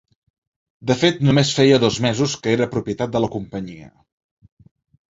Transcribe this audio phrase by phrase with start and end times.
[0.91, 3.95] De fet, només feia dos mesos que era propietat de la companyia.